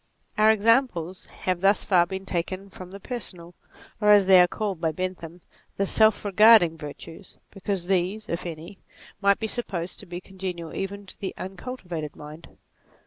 Our 0.35 0.49
examples 0.49 1.29
have 1.29 1.61
thus 1.61 1.85
far 1.85 2.07
been 2.07 2.25
taken 2.25 2.71
from 2.71 2.89
the 2.89 2.99
personal, 2.99 3.53
or 4.01 4.09
as 4.09 4.25
they 4.25 4.41
are 4.41 4.47
called 4.47 4.81
by 4.81 4.91
Bentham, 4.91 5.41
the 5.77 5.85
self 5.85 6.25
regarding 6.25 6.75
virtues, 6.75 7.37
because 7.51 7.85
these, 7.85 8.27
if 8.27 8.47
any, 8.47 8.79
might 9.21 9.37
be 9.37 9.45
sup 9.45 9.67
posed 9.67 9.99
to 9.99 10.07
be 10.07 10.19
congenial 10.19 10.73
even 10.73 11.05
to 11.05 11.19
the 11.19 11.35
uncultivated 11.37 12.15
mind. 12.15 12.47